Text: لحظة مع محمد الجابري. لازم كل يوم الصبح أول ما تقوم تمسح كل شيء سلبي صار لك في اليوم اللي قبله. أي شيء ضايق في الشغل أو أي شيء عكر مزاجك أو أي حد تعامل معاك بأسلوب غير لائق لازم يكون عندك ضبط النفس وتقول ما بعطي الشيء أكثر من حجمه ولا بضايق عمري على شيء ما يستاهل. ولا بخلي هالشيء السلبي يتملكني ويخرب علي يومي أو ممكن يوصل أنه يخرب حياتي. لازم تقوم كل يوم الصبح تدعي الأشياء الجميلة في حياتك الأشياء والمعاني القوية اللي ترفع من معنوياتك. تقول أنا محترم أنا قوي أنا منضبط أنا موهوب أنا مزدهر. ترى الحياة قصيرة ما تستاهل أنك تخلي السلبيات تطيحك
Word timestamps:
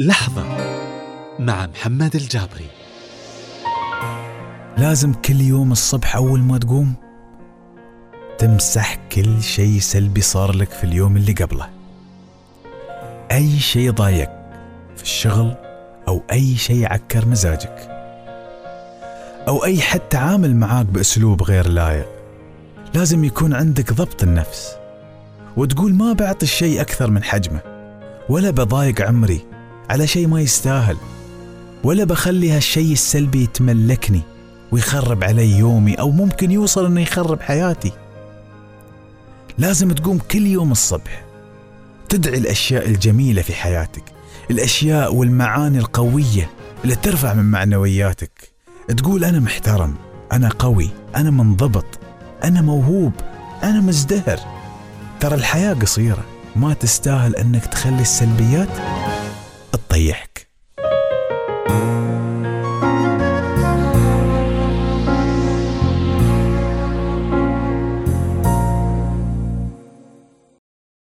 لحظة 0.00 0.44
مع 1.38 1.66
محمد 1.66 2.16
الجابري. 2.16 2.66
لازم 4.78 5.12
كل 5.12 5.40
يوم 5.40 5.72
الصبح 5.72 6.16
أول 6.16 6.40
ما 6.40 6.58
تقوم 6.58 6.94
تمسح 8.38 8.98
كل 9.12 9.42
شيء 9.42 9.78
سلبي 9.80 10.20
صار 10.20 10.56
لك 10.56 10.70
في 10.70 10.84
اليوم 10.84 11.16
اللي 11.16 11.32
قبله. 11.32 11.68
أي 13.32 13.58
شيء 13.58 13.90
ضايق 13.90 14.30
في 14.96 15.02
الشغل 15.02 15.54
أو 16.08 16.22
أي 16.32 16.56
شيء 16.56 16.92
عكر 16.92 17.26
مزاجك 17.26 17.88
أو 19.48 19.64
أي 19.64 19.80
حد 19.80 20.00
تعامل 20.00 20.56
معاك 20.56 20.86
بأسلوب 20.86 21.42
غير 21.42 21.68
لائق 21.68 22.08
لازم 22.94 23.24
يكون 23.24 23.54
عندك 23.54 23.92
ضبط 23.92 24.22
النفس 24.22 24.76
وتقول 25.56 25.94
ما 25.94 26.12
بعطي 26.12 26.42
الشيء 26.42 26.80
أكثر 26.80 27.10
من 27.10 27.24
حجمه 27.24 27.60
ولا 28.28 28.50
بضايق 28.50 29.02
عمري 29.02 29.49
على 29.90 30.06
شيء 30.06 30.26
ما 30.26 30.40
يستاهل. 30.40 30.96
ولا 31.84 32.04
بخلي 32.04 32.50
هالشيء 32.50 32.92
السلبي 32.92 33.42
يتملكني 33.42 34.20
ويخرب 34.72 35.24
علي 35.24 35.58
يومي 35.58 35.94
أو 35.94 36.10
ممكن 36.10 36.50
يوصل 36.50 36.86
أنه 36.86 37.00
يخرب 37.00 37.40
حياتي. 37.40 37.92
لازم 39.58 39.92
تقوم 39.92 40.18
كل 40.18 40.46
يوم 40.46 40.72
الصبح 40.72 41.24
تدعي 42.08 42.38
الأشياء 42.38 42.88
الجميلة 42.88 43.42
في 43.42 43.54
حياتك 43.54 44.02
الأشياء 44.50 45.14
والمعاني 45.14 45.78
القوية 45.78 46.50
اللي 46.84 46.94
ترفع 46.94 47.34
من 47.34 47.44
معنوياتك. 47.44 48.52
تقول 48.96 49.24
أنا 49.24 49.40
محترم 49.40 49.94
أنا 50.32 50.48
قوي 50.48 50.90
أنا 51.16 51.30
منضبط 51.30 51.98
أنا 52.44 52.60
موهوب 52.60 53.12
أنا 53.62 53.80
مزدهر. 53.80 54.38
ترى 55.20 55.34
الحياة 55.34 55.74
قصيرة 55.74 56.24
ما 56.56 56.74
تستاهل 56.74 57.36
أنك 57.36 57.66
تخلي 57.66 58.02
السلبيات 58.02 58.68
تطيحك 60.00 60.29